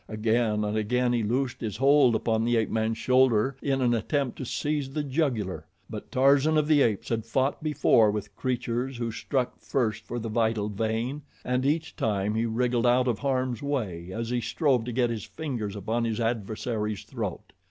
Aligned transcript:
Again 0.09 0.63
and 0.63 0.75
again 0.75 1.13
he 1.13 1.21
loosed 1.21 1.61
his 1.61 1.77
hold 1.77 2.15
upon 2.15 2.43
the 2.43 2.57
ape 2.57 2.71
man's 2.71 2.97
shoulder 2.97 3.55
in 3.61 3.83
an 3.83 3.93
attempt 3.93 4.35
to 4.39 4.45
seize 4.45 4.89
the 4.89 5.03
jugular; 5.03 5.67
but 5.91 6.11
Tarzan 6.11 6.57
of 6.57 6.67
the 6.67 6.81
Apes 6.81 7.09
had 7.09 7.23
fought 7.23 7.61
before 7.61 8.09
with 8.09 8.35
creatures 8.35 8.97
who 8.97 9.11
struck 9.11 9.59
first 9.59 10.07
for 10.07 10.17
the 10.17 10.27
vital 10.27 10.69
vein, 10.69 11.21
and 11.45 11.67
each 11.67 11.95
time 11.95 12.33
he 12.33 12.47
wriggled 12.47 12.87
out 12.87 13.07
of 13.07 13.19
harm's 13.19 13.61
way 13.61 14.09
as 14.11 14.31
he 14.31 14.41
strove 14.41 14.85
to 14.85 14.91
get 14.91 15.11
his 15.11 15.25
fingers 15.25 15.75
upon 15.75 16.03
his 16.05 16.19
adversary's 16.19 17.03
throat. 17.03 17.53